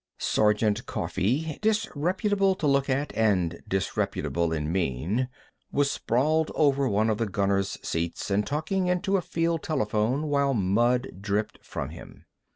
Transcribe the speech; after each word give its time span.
Sergeant 0.17 0.87
Coffee, 0.87 1.59
disreputable 1.61 2.55
to 2.55 2.65
look 2.65 2.89
at 2.89 3.15
and 3.15 3.61
disrespectful 3.67 4.51
of 4.51 4.63
mien, 4.63 5.29
was 5.71 5.91
sprawling 5.91 6.49
over 6.55 6.89
one 6.89 7.11
of 7.11 7.19
the 7.19 7.27
gunners' 7.27 7.77
seats 7.83 8.31
and 8.31 8.47
talking 8.47 8.87
into 8.87 9.15
a 9.15 9.21
field 9.21 9.61
telephone 9.61 10.23
while 10.25 10.55
mud 10.55 11.21
dripped 11.21 11.59
from 11.63 11.89
him. 11.89 12.25